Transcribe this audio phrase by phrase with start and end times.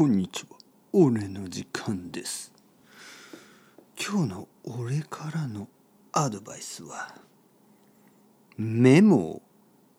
[0.00, 0.56] こんにちは。
[0.94, 2.54] 俺の時間です。
[4.02, 5.68] 今日の俺からの
[6.10, 7.14] アドバイスは
[8.56, 9.42] メモを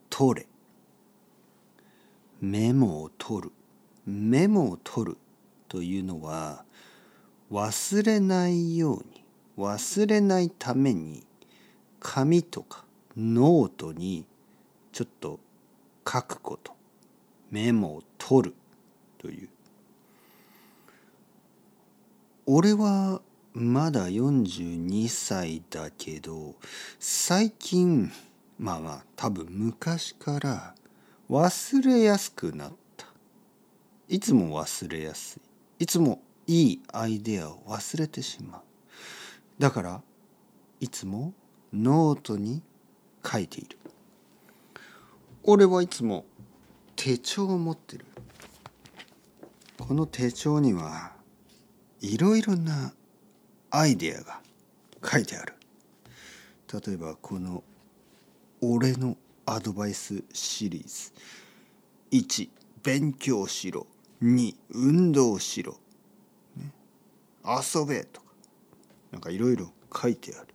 [0.09, 0.47] 取れ。
[2.41, 3.51] メモを取る。
[4.07, 5.17] メモを取る
[5.67, 6.65] というのは
[7.51, 9.23] 忘れないように
[9.55, 11.23] 忘れないために
[11.99, 14.25] 紙とかノートに
[14.93, 15.39] ちょっと
[16.11, 16.73] 書くこと。
[17.51, 18.55] メモを取る
[19.19, 19.49] という。
[22.45, 23.21] 俺は
[23.53, 26.55] まだ42歳だけど
[26.99, 28.11] 最近
[28.57, 30.75] まあまあ多分昔から
[31.29, 33.07] 忘れやすくなった。
[34.07, 35.39] いつも忘れやす
[35.79, 35.83] い。
[35.83, 38.61] いつもいいアイデアを忘れてしまう。
[39.57, 40.01] だから
[40.79, 41.33] いつも
[41.73, 42.61] ノートに
[43.25, 43.77] 書いている。
[45.43, 46.25] 俺はいつも
[46.95, 48.05] 手帳を持ってる。
[49.79, 51.13] この手帳には
[52.01, 52.93] いろいろな
[53.69, 54.41] アイデアが
[55.03, 55.53] 書いてある。
[56.85, 57.63] 例えばこの
[58.61, 61.13] 「俺のアドバイスシリーズ」
[62.11, 62.49] 1
[62.83, 63.87] 勉強しろ。
[64.21, 65.79] 2運動しろ、
[66.55, 66.71] ね、
[67.43, 68.27] 遊べとか。
[69.11, 70.47] なんかいろいろ書いてある。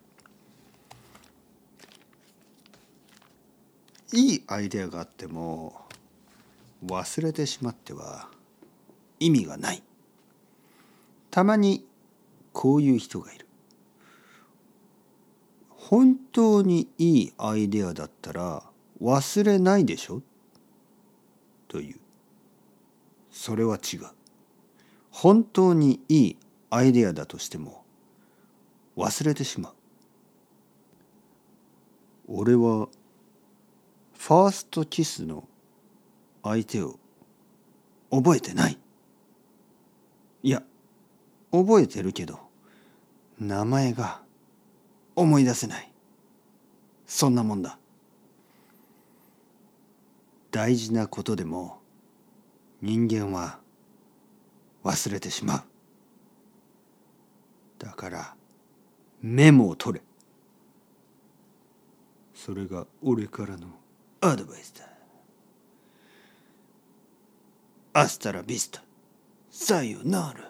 [4.12, 5.87] いいアイデアがあっても
[6.84, 8.28] 忘れてしまっては
[9.19, 9.83] 意味がない。
[11.37, 11.84] たまに
[12.55, 13.47] こういう人がいる。
[15.69, 18.62] 本当にいいアイデアだったら
[19.03, 20.23] 忘れないでしょ？
[21.69, 22.01] という。
[23.31, 24.06] それは違う。
[25.11, 26.39] 本当にいい
[26.70, 27.84] アイデアだとしても
[28.97, 29.75] 忘れてしまう。
[32.28, 32.89] 俺は
[34.15, 35.47] ファーストキスの
[36.43, 36.98] 相手を
[38.11, 38.78] 覚えてない。
[40.43, 40.62] いや
[41.65, 42.41] 覚えてるけど
[43.39, 44.21] 名前が
[45.15, 45.91] 思い出せない。
[47.06, 47.78] そんなもんだ。
[50.50, 51.78] 大事なことでも
[52.83, 53.59] 人間は
[54.84, 55.62] 忘れてしまう。
[57.78, 58.34] だから
[59.23, 60.05] メモを取れ。
[62.34, 63.69] それが俺からの
[64.21, 64.88] アドバイスだ。
[67.93, 68.83] アスタラビスタ
[69.50, 70.46] さよなら。